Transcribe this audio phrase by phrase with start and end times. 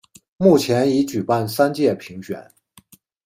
[0.37, 2.51] 目前已举办三届评选。